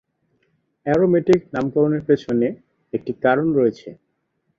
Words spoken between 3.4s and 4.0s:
রয়েছে।